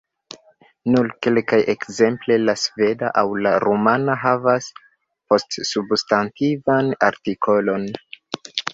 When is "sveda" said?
2.63-3.13